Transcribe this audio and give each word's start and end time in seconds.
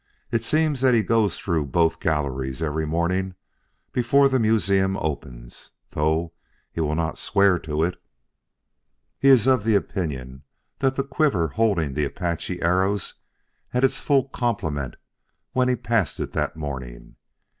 It 0.31 0.43
seems 0.43 0.81
that 0.81 0.95
he 0.95 1.03
goes 1.03 1.37
through 1.37 1.67
both 1.67 1.99
galleries 1.99 2.63
every 2.63 2.87
morning 2.87 3.35
before 3.91 4.27
the 4.27 4.39
museum 4.39 4.97
opens. 4.97 5.73
Though 5.91 6.33
he 6.71 6.81
will 6.81 6.95
not 6.95 7.19
swear 7.19 7.59
to 7.59 7.83
it, 7.83 8.01
he 9.19 9.29
is 9.29 9.45
of 9.45 9.63
the 9.63 9.75
opinion 9.75 10.41
that 10.79 10.95
the 10.95 11.03
quiver 11.03 11.49
holding 11.49 11.93
the 11.93 12.05
Apache 12.05 12.63
arrows 12.63 13.13
had 13.69 13.83
its 13.83 13.99
full 13.99 14.27
complement 14.29 14.95
when 15.51 15.69
he 15.69 15.75
passed 15.75 16.19
it 16.19 16.31
that 16.31 16.55
morning. 16.57 17.17